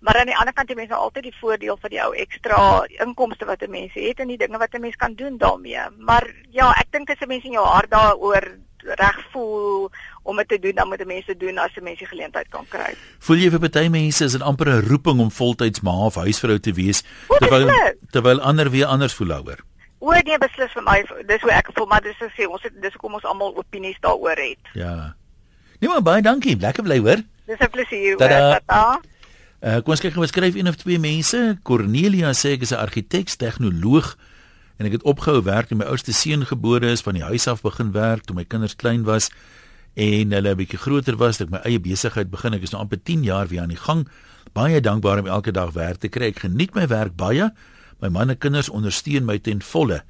[0.00, 2.86] Maar aan die ander kant jy mense nou altyd die voordeel van die ou ekstra
[3.06, 5.80] inkomste wat 'n mens het en die dinge wat 'n mens kan doen daarmee.
[5.98, 8.44] Maar ja, ek dink as 'n mens in jou hart daaroor
[8.84, 9.90] reg voel
[10.22, 12.94] om dit te doen, dan moet mense doen as 'n mens die geleentheid kan kry.
[13.18, 16.58] Voel jy vir party mense is dit amper 'n roeping om voltyds ma of huisvrou
[16.58, 17.02] te wees
[17.38, 17.70] terwyl
[18.10, 19.60] terwyl ander weer anders voel daaroor?
[19.98, 22.96] O nee, beslis vir my, dis hoe ek voel, maar dis sê ons het dis
[22.96, 24.64] kom ons almal opinies daaroor het.
[24.72, 25.14] Ja.
[25.78, 27.22] Nee maar baie dankie, lekker bly hoor.
[27.46, 28.28] Dis 'n plesier hoor.
[28.28, 29.00] Tata.
[29.60, 31.58] Uh, kom ons kyk gou wat skryf een of twee mense.
[31.62, 34.16] Cornelia sê ek is 'n argitek, tegnoloog
[34.80, 37.60] en ek het opgehou werk toe my oudste seun gebore is van die huis af
[37.60, 39.28] begin werk toe my kinders klein was
[39.94, 42.54] en hulle 'n bietjie groter was dat ek my eie besigheid begin.
[42.54, 44.08] Ek is nou amper 10 jaar weer aan die gang.
[44.52, 46.26] Baie dankbaar om elke dag werk te kry.
[46.26, 47.50] Ek geniet my werk baie.
[48.00, 50.02] My man en kinders ondersteun my ten volle.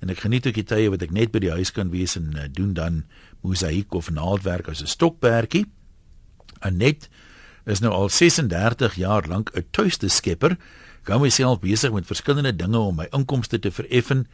[0.00, 2.34] En ek geniet ook die tye wat ek net by die huis kan wees en
[2.36, 3.04] uh, doen dan
[3.42, 5.66] mosaïek of naaldwerk as 'n stokperdjie.
[6.60, 7.08] Anet
[7.66, 10.56] is nou al 36 jaar lank 'n tuiste skepper.
[11.04, 14.26] Gou myself besig met verskillende dinge om my inkomste te vereffen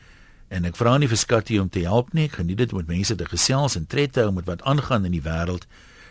[0.50, 2.26] en ek vra nie vir skatte om te help nie.
[2.26, 5.06] Ek geniet dit om met mense te gesels en tred te hou met wat aangaan
[5.06, 5.66] in die wêreld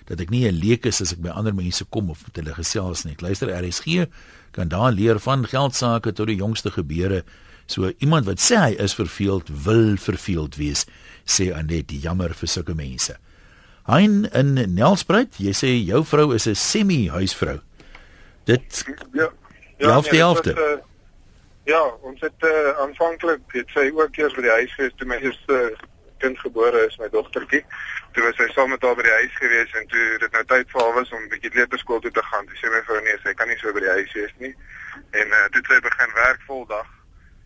[0.09, 2.55] dat ek nie 'n leek is as ek by ander mense kom of met hulle
[2.55, 3.13] gesels nie.
[3.13, 4.07] Ek luister RSG
[4.51, 7.23] kan daar leer van geld sake tot die jongste gebeure.
[7.67, 10.85] So iemand wat sê hy is verveeld wil verveeld wees,
[11.25, 13.17] sê Anet, jammer vir sulke mense.
[13.85, 17.59] Hein in Nelspruit, jy sê jou vrou is 'n semi-huisvrou.
[18.45, 19.29] Dit ja.
[19.79, 20.53] Ja, die helfte, nee, helfte.
[20.53, 20.88] Was, uh,
[21.63, 25.17] ja, ons het uh, aanvanklik het sy ook eers by die huis gewees toe my
[25.21, 25.59] eerste
[26.19, 27.63] kind gebore is, my dogtertjie.
[28.13, 30.71] Toe was sy saam met haar by die huis gewees en toe dit nou tyd
[30.71, 32.45] vir haar was om 'n bietjie kleuterskool toe te gaan.
[32.47, 34.55] Toe sê my vrou nee, sy kan nie so by die huis wees nie.
[35.21, 36.89] En uh, toe sy begin werk voldag.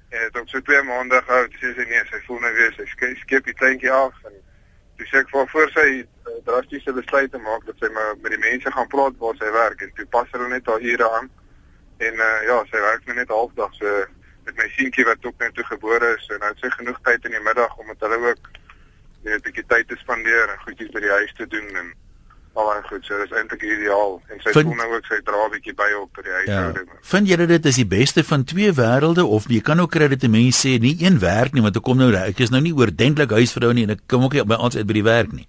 [0.10, 2.74] En dit op so 2 maande gehou, toe sê sy nee, sy voel nou weer
[2.78, 4.36] sy skep, skep die kleintjie af en
[4.98, 8.44] toe sê ek vir voor sy uh, drastiese besluit maak dat sy maar met die
[8.50, 11.30] mense gaan praat waar sy werk en toe pas hulle net haar ure aan.
[12.08, 14.06] En uh, ja, sy werk net halfdag so
[14.46, 17.26] met my seentjie wat ook net toe gebore is en nou het sy genoeg tyd
[17.30, 18.48] in die middag om met hulle ook
[19.24, 21.94] net 'n bietjie tyd te spandeer en goedjies by die huis te doen en
[22.54, 23.06] al daai goed.
[23.06, 26.10] So dis eintlik ideaal en sy voel nou ook sy dra 'n bietjie by op
[26.14, 26.90] by die huishouding.
[26.92, 30.08] Ja, vind jy dit is die beste van twee wêrelde of jy kan ook kry
[30.08, 32.62] dat 'n mens sê nie een werk nie want ek kom nou ek is nou
[32.62, 35.32] nie oordentlik huisvrou nie en ek kom ook nie by ons uit by die werk
[35.32, 35.48] nie.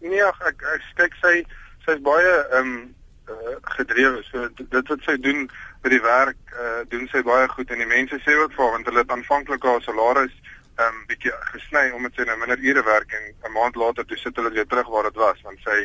[0.00, 1.44] Nee, ek ek, ek kyk sy
[1.86, 2.94] sy's baie ehm um,
[3.30, 4.22] uh, gedrewe.
[4.30, 5.48] So dit wat sy doen
[5.82, 8.86] by die werk, uh, doen sy baie goed en die mense sê ook vir want
[8.86, 10.34] hulle het aanvanklik haar salaris
[10.78, 14.16] 'n um, bietjie gesny omdat sy nou minder ure werk en 'n maand later toe
[14.16, 15.78] sit hulle weer terug waar dit was want sy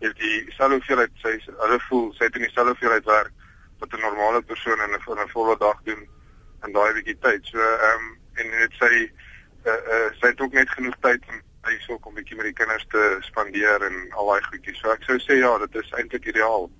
[0.00, 3.32] het dieselfde hoeveelheid sy hulle voel sy het in dieselfde hoeveelheid werk
[3.80, 6.08] wat 'n normale persoon in 'n volle dag doen
[6.66, 7.46] in daai bietjie tyd.
[7.46, 8.92] So ehm um, en dit sy
[9.66, 12.56] uh, uh, sy het ook net genoeg tyd om hy sou kom bietjie met die
[12.56, 14.78] kinders te spandeer en al daai goedjies.
[14.80, 16.70] So ek sou sê ja, dit is eintlik ideaal.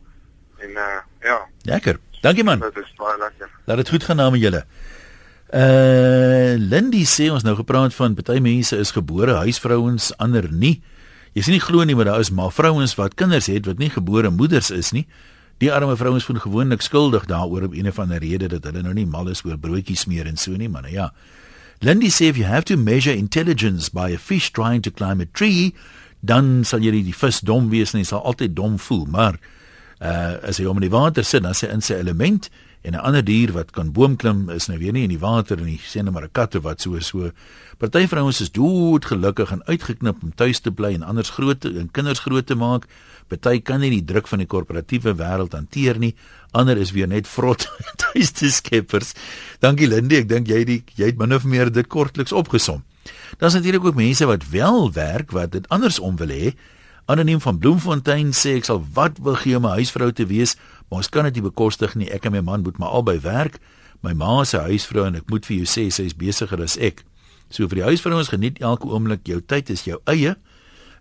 [0.65, 1.41] En uh ja.
[1.73, 2.01] Lekker.
[2.21, 2.61] Dankie man.
[2.61, 3.49] Dit is baie lekker.
[3.65, 4.65] Laat dit goed gaan na met julle.
[5.51, 10.77] Uh Lindy sê ons nou gepraat van party mense is gebore huisvrouens, ander nie.
[11.35, 13.91] Jy sien nie glo nie maar daar is maar vrouens wat kinders het wat nie
[13.91, 15.07] gebore moeders is nie.
[15.61, 18.95] Die arme vrouens voel gewoonlik skuldig daaroor op een of ander rede dat hulle nou
[18.97, 20.89] nie mal is oor broodjies smeer en so nie, man.
[20.89, 21.11] Ja.
[21.81, 25.27] Lindy sê if you have to measure intelligence by a fish trying to climb a
[25.33, 25.73] tree,
[26.21, 29.41] dan sal jy die vis dom wees en jy sal altyd dom voel, maar
[30.01, 32.49] uh as hy om in die water sit, dan sê in sy element
[32.83, 35.61] en 'n ander dier wat kan boom klim is nou weer nie in die water
[35.61, 37.31] nie, sê net maar 'n kat of wat so so.
[37.79, 41.91] Party vrouens is dood gelukkig en uitgeknip om tuis te bly en anders groot en
[41.91, 42.87] kinders groot te maak.
[43.29, 46.15] Party kan nie die druk van die korporatiewe wêreld hanteer nie.
[46.53, 47.69] Ander is weer net vrot
[48.03, 49.15] tuis te skeppers.
[49.61, 52.83] Dankie Lindy, ek dink jy die jy het min of meer dit kortliks opgesom.
[53.39, 56.55] Daar's natuurlik ook mense wat wel werk wat dit andersom wil hê.
[57.11, 60.55] Anoniem van Bloemfontein sê ek sal wat wil gee om 'n huisvrou te wees,
[60.89, 62.11] maar ons kan dit nie bekostig nie.
[62.11, 63.59] Ek en my man moet maar albei werk.
[64.01, 66.77] My ma is 'n huisvrou en ek moet vir jou sê sy is besigger as
[66.77, 67.05] ek.
[67.49, 70.37] So vir die huisvrouens geniet elke oomblik jou tyd is jou eie.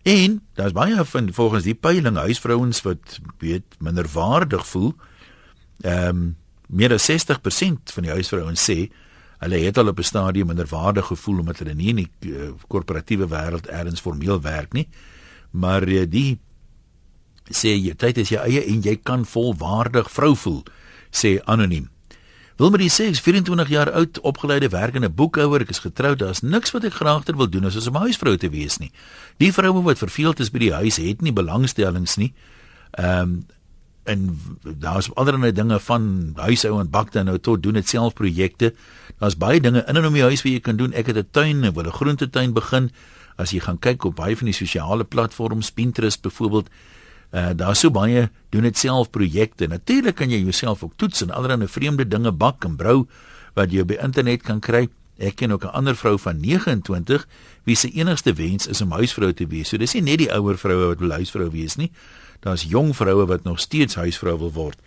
[0.04, 4.95] En daar's baie van volgens die peiling huisvrouens wat weet minderwaardig voel.
[5.84, 6.36] Ehm um,
[6.67, 8.89] meer as 60% van die huisvrouens sê
[9.39, 13.28] hulle het al op 'n stadium minderwaardig gevoel omdat hulle nie in die uh, korporatiewe
[13.28, 14.88] wêreld elders formeel werk nie
[15.52, 16.40] maar die
[17.50, 20.60] Sê jy tyd is jou eie en jy kan volwaardig vrou voel,
[21.10, 21.88] sê anoniem.
[22.60, 26.86] Wilmarie sê ek's 24 jaar oud, opgeleide werkende boekhouer, ek is getroud, daar's niks wat
[26.86, 28.92] ek graagter wil doen as om 'n huisvrou te wees nie.
[29.40, 32.34] Die vroue wat verveeld is by die huis het nie belangstellings nie.
[32.98, 33.46] Ehm um,
[34.10, 38.74] en daar's allerlei dinge van huishou en bakte nou tot doen dit self projekte.
[39.20, 40.94] Daar's baie dinge in en om die huis wat jy kan doen.
[40.94, 42.92] Ek het 'n tuin, ek wil 'n groentetuin begin.
[43.39, 46.69] As jy gaan kyk op baie van die sosiale platforms, Pinterest byvoorbeeld,
[47.30, 49.67] Uh daar's so baie doen dit self projekte.
[49.69, 53.06] Natuurlik kan jy jouself ook toets en allerlei vreemde dinge bak en brou
[53.54, 54.88] wat jy op die internet kan kry.
[55.19, 57.28] Ek ken ook 'n ander vrou van 29
[57.63, 59.69] wie se enigste wens is om huisvrou te wees.
[59.69, 61.91] So dis nie net die ouer vroue wat wil huisvrou wees nie.
[62.39, 64.78] Daar's jong vroue wat nog steeds huisvrou wil word.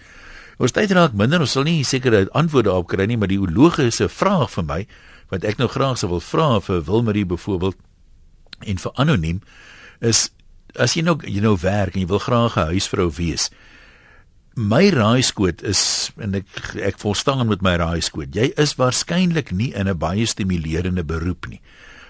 [0.58, 4.08] Ons tyd raak minder, ons sal nie sekere antwoorde op kry nie, maar die logiese
[4.08, 4.86] vraag vir my
[5.28, 7.76] wat ek nou graag sou wil vra vir Wilmarie byvoorbeeld
[8.64, 9.42] en vir anoniem
[10.00, 10.30] is
[10.78, 13.50] as jy nou jy nou werk en jy wil graag 'n huisvrou wees.
[14.54, 16.46] My raaiskoot is en ek
[16.76, 18.34] ek volstaan met my raaiskoot.
[18.34, 21.60] Jy is waarskynlik nie in 'n baie stimulerende beroep nie.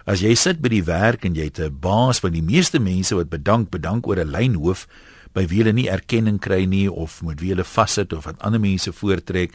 [0.07, 3.15] As jy sit by die werk en jy het 'n baas van die meeste mense
[3.15, 4.87] wat bedank bedank oor 'n lynhoof
[5.33, 8.61] by wie hulle nie erkenning kry nie of moet wie hulle vassit of wat ander
[8.61, 9.53] mense voortrek.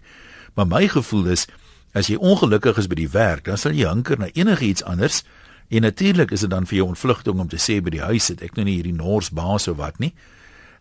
[0.56, 1.48] Maar my gevoel is
[1.94, 5.24] as jy ongelukkig is by die werk, dan sal jy hanker na enigiets anders
[5.68, 8.42] En natuurlik is dit dan vir jou ontvlugting om te sê by die huis het
[8.46, 10.14] ek nou nie hierdie Noors baas of wat nie.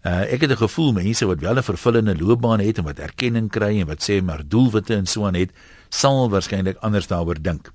[0.06, 3.50] Uh ek het 'n gevoel mense wat wel 'n vervullende loopbaan het en wat erkenning
[3.50, 5.50] kry en wat sê maar doelwitte en so aan het,
[5.88, 7.72] sal waarskynlik anders daaroor dink.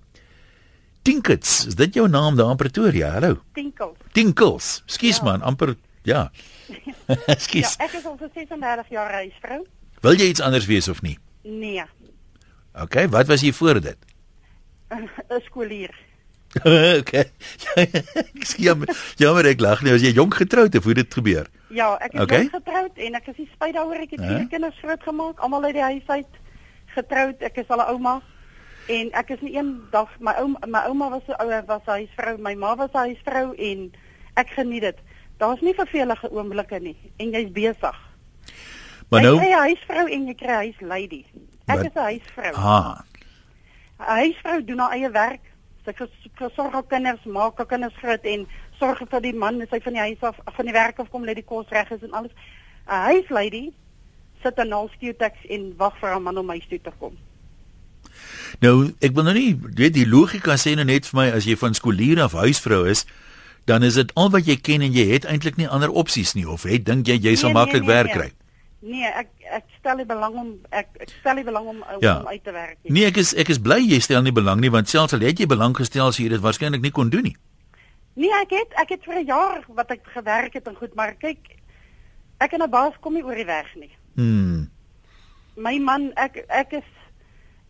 [1.02, 3.12] Tinkets, is dit jou naam daar in Pretoria?
[3.12, 3.42] Hallo.
[3.54, 3.98] Tinkels.
[4.12, 4.84] Tinkels.
[4.86, 5.24] Skus ja.
[5.24, 6.32] man, amper ja.
[7.46, 7.76] Skus.
[7.76, 9.66] Ja, ek is al vir 36 jaar reisvrou.
[10.02, 11.18] Wil jy iets anders wees of nie?
[11.44, 11.84] Nee.
[12.74, 13.98] OK, wat was jy voor dit?
[15.30, 15.92] 'n Skoolier.
[17.00, 17.32] okay.
[18.66, 19.94] jammer, jammer ek lag nie.
[19.96, 21.48] As jy jonk getroud het, hoe dit gebeur?
[21.72, 22.44] Ja, ek is okay.
[22.44, 25.78] jonk getroud en ek is nie spyt daaroor ek het vier kinders grootgemaak, almal uit
[25.80, 26.40] die huis uit
[26.98, 27.46] getroud.
[27.48, 28.16] Ek is al 'n ouma
[28.92, 32.04] en ek is nie een dag my ouma my ouma was 'n ouer was 'n
[32.04, 33.92] huisvrou, my ma was 'n huisvrou en
[34.36, 35.00] ek geniet dit.
[35.38, 37.98] Daar's nie vervelige oomblikke nie en jy's besig.
[39.10, 41.24] Maar nou jy kry 'n huisvrou en jy kry 'n huislady.
[41.68, 41.86] Ek wat?
[41.86, 42.54] is 'n huisvrou.
[42.56, 43.00] Ah.
[44.00, 45.51] 'n Huisvrou doen haar eie werk
[45.86, 45.94] sy
[46.38, 48.48] versorg haar kinders, maak haar kinders groot en
[48.80, 51.36] sorg vir die man, sy van die huis af, van die werk af kom, lê
[51.38, 52.32] die kos reg is en alles.
[52.88, 53.72] 'n Huislady
[54.44, 57.18] sit aan al skietex en wag vir haar man om huis toe te kom.
[58.60, 61.56] Nou, ek wil nou nie weet die logika sê nou net vir my as jy
[61.56, 63.06] van skoolier af huisvrou is,
[63.70, 66.48] dan is dit al wat jy ken en jy het eintlik nie ander opsies nie
[66.50, 68.18] of het dink jy jy sal nee, maklik nee, nee, werk nee.
[68.18, 68.41] kry?
[68.82, 69.06] Nee.
[69.06, 72.20] Ek ek stel nie belang om ek ek stel nie belang om ja.
[72.20, 72.94] om uit te werk nie.
[72.96, 75.40] Nee, ek is ek is bly jy stel nie belang nie want selfs al het
[75.40, 77.36] jy belang gestel as jy dit waarskynlik nie kon doen nie.
[78.18, 81.14] Nee, ek het ek het vir 'n jaar wat ek gewerk het en goed, maar
[81.14, 81.62] kyk
[82.40, 83.94] ek en 'n baas kom nie oor die weg nie.
[84.16, 84.70] Mm.
[85.56, 86.90] My man ek ek is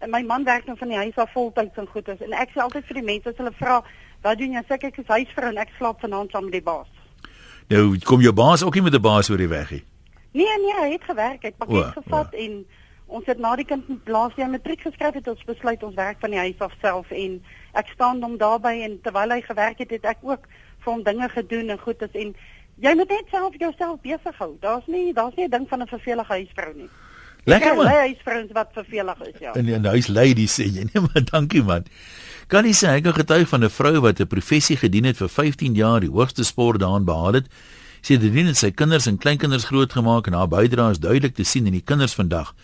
[0.07, 2.61] my man werk nou van die huis af voltyds en goed is en ek sê
[2.61, 3.83] altyd vir die mense as hulle vra,
[4.21, 6.61] "Wat doen jy?" sê ek ek is huisvrou en ek slaap vanaand saam met die
[6.61, 6.87] baas.
[7.69, 9.83] Nou kom jou baas ook nie met 'n baas oor die weg nie.
[10.31, 12.37] Nee nee, hy het gewerk, hy het pakket o, gevat o.
[12.37, 12.65] en
[13.11, 16.31] ons het na die kind laas jaar matriek geskryf het ons besluit ons werk van
[16.31, 17.41] die huis af self en
[17.79, 20.47] ek staan hom daarbey en terwyl hy gewerk het, het ek ook
[20.83, 22.33] vir hom dinge gedoen en goed is en
[22.81, 24.55] jy moet net self jouself besig hou.
[24.63, 26.89] Daar's nie daar's nie 'n ding van 'n vervelige huisvrou nie.
[27.43, 27.87] Lekker man.
[27.87, 29.53] Hy is vrouens wat vervelig is, ja.
[29.53, 31.85] En die huis lady sê jy nee maar dankie man.
[32.47, 35.29] Kan jy sê ek het getuig van 'n vrou wat 'n professie gedien het vir
[35.29, 37.47] 15 jaar, die hoogste spoor daarin behaal het
[38.01, 41.67] Sy het dit sy kinders en kleinkinders grootgemaak en haar bydrae is duidelik te sien
[41.69, 42.55] in die kinders vandag.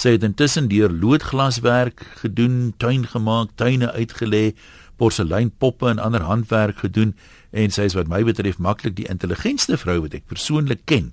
[0.00, 4.56] Sy het intussen deur loodglaswerk gedoen, tuin gemaak, tuine uitgelê,
[4.98, 7.14] porseleinpoppe en ander handwerk gedoen
[7.52, 11.12] en sy is wat my betref maklik die intelligentste vrou wat ek persoonlik ken.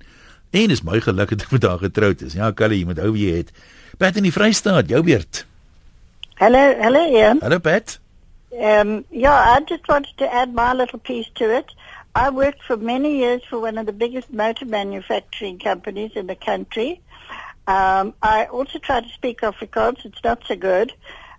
[0.50, 2.34] En is my geluk dat ek met haar getroud is.
[2.34, 3.54] Ja, Callie, jy moet hou wie jy het.
[4.00, 5.44] Pat in die Vrystaat, jou beurt.
[6.42, 7.38] Hallo, hallo Ian.
[7.42, 7.98] Hallo Pat.
[8.50, 11.70] Um yeah, I just wanted to add my little piece to it.
[12.18, 16.34] I worked for many years for one of the biggest motor manufacturing companies in the
[16.34, 17.00] country.
[17.68, 20.04] Um, I also try to speak Afrikaans.
[20.04, 20.92] It's not so good.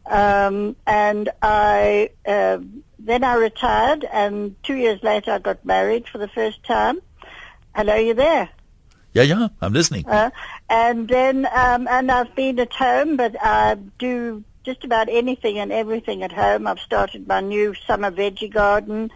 [0.05, 2.59] Um, and I uh,
[2.97, 7.01] then I retired, and two years later I got married for the first time.
[7.75, 8.47] Hello, you there?
[9.13, 10.07] Yeah, yeah, I'm listening.
[10.07, 10.29] Uh,
[10.69, 15.73] and then, um, and I've been at home, but I do just about anything and
[15.73, 16.67] everything at home.
[16.67, 19.11] I've started my new summer veggie garden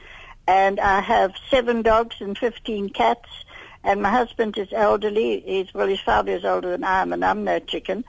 [0.47, 3.29] and I have seven dogs and 15 cats.
[3.84, 5.41] And my husband is elderly.
[5.41, 8.06] He's well, he's five years older than I am, and I'm no chicken.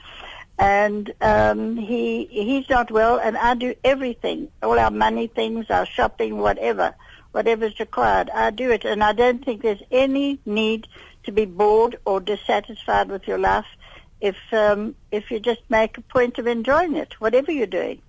[0.57, 5.85] And um, he he's not well, and I do everything, all our money things, our
[5.85, 6.95] shopping, whatever,
[7.33, 8.31] whatever's required.
[8.31, 10.87] I do it, and I don't think there's any need
[11.25, 13.67] to be bored or dissatisfied with your life
[14.21, 18.01] if um, if you just make a point of enjoying it, whatever you're doing.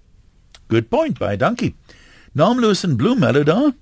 [0.68, 1.74] Good point, baie dankie.
[2.36, 3.74] Naamloos in Bloemelo daar?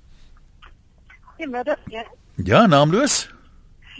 [1.43, 1.77] Goeiemiddag.
[1.85, 2.03] Ja.
[2.35, 3.29] Ja, naamloos.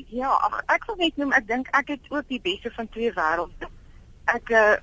[0.08, 3.12] Ja, ag ek wil net noem ek dink ek het ook die beste van twee
[3.12, 3.68] wêrelde.
[4.32, 4.78] Ek uh,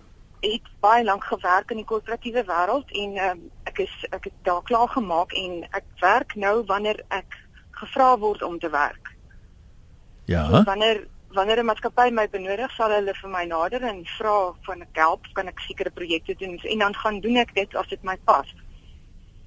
[0.44, 3.32] het baie lank gewerk in die korporatiewe wêreld en uh,
[3.70, 7.38] ek is ek het daar klaar gemaak en ek werk nou wanneer ek
[7.80, 9.14] gevra word om te werk.
[10.28, 10.44] Ja.
[10.50, 14.82] So, wanneer wanneer 'n maatskappy my benodig, sal hulle vir my nader en vra van
[14.82, 18.02] ek help, kan ek sekere projekte doen en dan gaan doen ek dit as dit
[18.04, 18.54] my pas.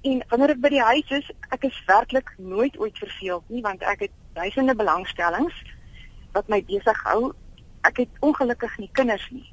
[0.04, 3.82] En wanneer ek by die huis is, ek is werklik nooit ooit verveeld nie want
[3.82, 5.56] ek het duisende belangstellings
[6.36, 7.32] wat my besig hou.
[7.88, 9.46] Ek het ongelukkig nie kinders nie.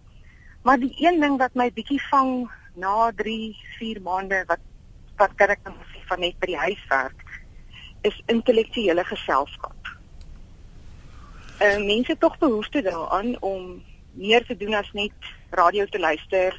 [0.66, 4.68] Maar die een ding wat my bietjie vang na 3, 4 maande wat
[5.22, 7.26] wat kan ek dan sê van net by die huis werk
[8.08, 9.82] is intellektuele geselskap
[11.62, 15.14] uh, mense tog behoefte daaraan om meer te doen as net
[15.50, 16.56] radio te luister,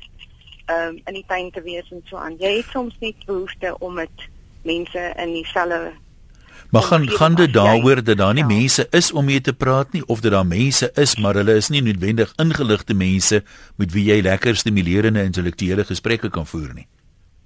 [0.67, 2.37] um, in die tuin te wees en so aan.
[2.39, 4.29] Jy het soms net behoefte om met
[4.63, 5.93] mense in dieselfde
[6.73, 8.49] Maar gaan gaan dit daaroor dat daar nie ja.
[8.49, 11.69] mense is om mee te praat nie of dat daar mense is maar hulle is
[11.69, 13.43] nie noodwendig ingeligte mense
[13.77, 16.87] met wie jy lekker stimulerende intellektuele gesprekke kan voer nie.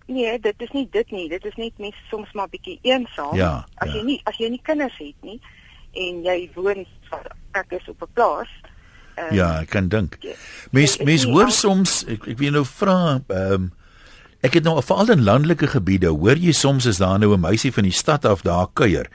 [0.07, 1.29] Nee, dit is nie dit nie.
[1.29, 3.35] Dit is net mense soms maar bietjie eensaam.
[3.35, 3.97] Ja, as ja.
[3.97, 5.41] jy nie as jy nie kinders het nie
[5.93, 6.87] en jy woon
[7.51, 8.53] ek is op 'n plaas.
[9.17, 10.19] Um, ja, ek kan dink.
[10.77, 12.99] Mens mens hoor soms ek ek weet nou vra
[13.33, 13.73] ehm um,
[14.45, 17.73] ek het nou veral in landelike gebiede hoor jy soms is daar nou 'n meisie
[17.73, 19.09] van die stad af daar kuier.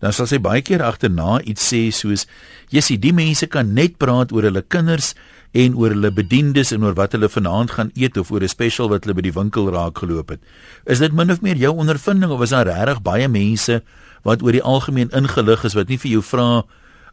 [0.00, 2.26] Dan sal sy baie keer agterna iets sê soos
[2.68, 5.14] Jessie, die mense kan net praat oor hulle kinders
[5.54, 8.88] en oor hulle bediendes en oor wat hulle vanaand gaan eet of oor 'n spesial
[8.88, 10.40] wat hulle by die winkel raak geloop het.
[10.86, 13.82] Is dit min of meer jou ondervinding of is daar regtig baie mense
[14.24, 16.64] wat oor die algemeen ingelig is wat nie vir jou vra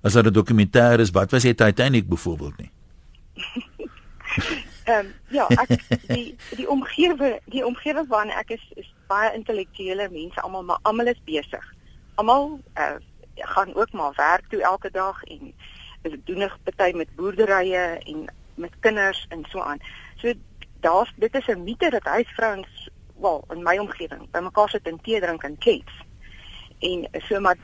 [0.01, 2.71] as daar 'n dokumentêr is, wat was hy Titanic byvoorbeeld nie?
[4.85, 5.69] Ehm um, ja, ek
[6.07, 11.11] die die omgewing, die omgewing waarin ek is is baie intellektuele mense almal, maar almal
[11.11, 11.65] is besig.
[12.15, 12.97] Almal uh,
[13.35, 15.53] gaan ook maar werk toe elke dag en
[16.01, 19.79] is doen 'n party met boerderye en met kinders en so aan.
[20.15, 20.33] So
[20.79, 22.89] daar's dit is 'n mite dat huisvrouens
[23.21, 25.93] wel in my omgewing bymekaar sit en tee drink en klets.
[26.79, 27.57] En so maar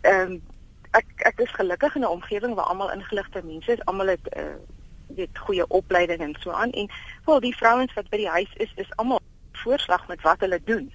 [0.00, 0.42] ehm um,
[0.90, 4.58] ek ek is gelukkig in 'n omgewing waar almal ingeligte mense is, almal het uh,
[5.06, 6.90] weet goeie opleiding en so aan en
[7.24, 9.20] wel die vrouens wat by die huis is is almal
[9.52, 10.92] voorslag met wat hulle doen.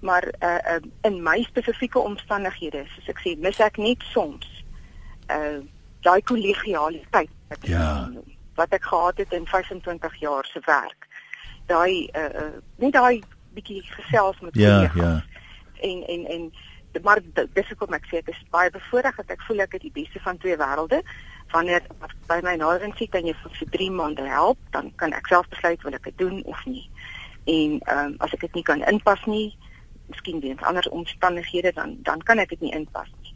[0.00, 4.64] Maar uh, uh in my spesifieke omstandighede, soos ek sê, mis ek net soms
[5.32, 5.60] uh
[6.04, 8.10] daai kollegialiteit wat ja.
[8.54, 11.08] wat ek gehad het in 25 jaar se werk.
[11.66, 13.22] Daai uh, uh net daai
[13.54, 15.24] bietjie gesels met ja, kollegas.
[15.24, 15.24] Ja.
[15.80, 16.52] En en en
[17.02, 19.94] maar dis hoekom ek sê ek is baie bevoorreg dat ek voel ek het die
[19.94, 21.02] beste van twee wêrelde.
[21.52, 21.82] Wanneer
[22.28, 25.82] by my naderings sit en jy vir 3 maande help, dan kan ek self besluit
[25.82, 26.88] wil ek dit doen of nie.
[27.44, 29.56] En ehm um, as ek dit nie kan inpas nie,
[30.08, 33.34] miskien weens ander omstandighede dan dan kan ek dit nie inpas nie.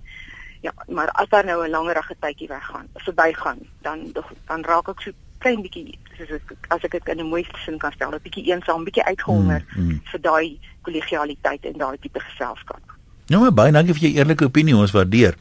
[0.61, 4.13] Ja, maar as daar nou 'n langerige tydjie weggaan, verbygaan, dan
[4.47, 7.79] dan raak ek so klein bietjie soos ek as ek dit in 'n mooi sin
[7.79, 10.01] kan stel, 'n bietjie eensaam, bietjie uitgehonger mm, mm.
[10.05, 12.98] vir daai kollegialiteit en daai tipe geselskap.
[13.29, 15.37] Nou maar baie dankie vir jou eerlike opinie, ons waardeer.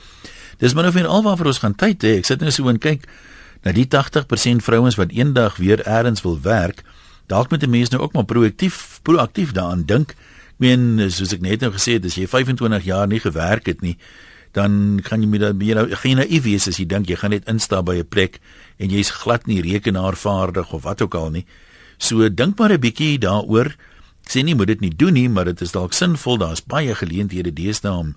[0.60, 2.18] Dis min of meer alwaar vir ons gaan tyd hê.
[2.20, 3.08] Ek sit net so en kyk
[3.64, 6.84] na die 80% vrouens wat eendag weer eers wil werk.
[7.28, 10.12] Dalk moet 'n mens nou ook maar proaktief proaktief daaraan dink.
[10.12, 13.82] Ek meen soos ek net nou gesê het, as jy 25 jaar nie gewerk het
[13.82, 13.98] nie,
[14.52, 17.48] dan kan jy met jy nou geen naïef wees as jy dink jy gaan net
[17.48, 18.40] instap by 'n plek
[18.80, 21.46] en jy's glad nie rekenaarvaardig of wat ook al nie.
[21.98, 23.76] So dink maar 'n bietjie daaroor.
[24.28, 26.36] Ek sê nie moet dit nie doen nie, maar dit is dalk sinvol.
[26.42, 28.10] Daar's baie geleenthede deesdae om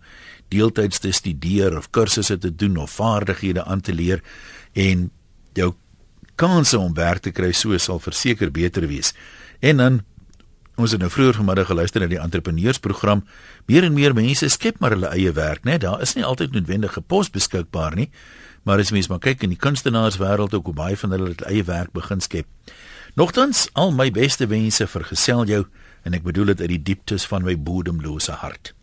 [0.51, 4.19] deeltyds te studeer of kursusse te doen of vaardighede aan te leer
[4.75, 5.05] en
[5.55, 5.69] jou
[6.35, 9.13] kanse om werk te kry sou sal verseker beter wees.
[9.63, 10.01] En dan
[10.75, 13.23] ons het nou vroeër vanmiddag geluister na die entrepreneursprogram.
[13.71, 15.79] Meer en meer mense skep maar hulle eie werk, né?
[15.79, 18.09] Daar is nie altyd noodwendige pos beskikbaar nie.
[18.67, 21.63] Maar as mens maar kyk in die kunstenaarswêreld ook hoe baie van hulle hulle eie
[21.71, 22.51] werk begin skep.
[23.15, 25.63] Nogtans, al my beste wense vir gesel jou
[26.03, 28.75] en ek bedoel dit uit die dieptes van my bodemlose hart.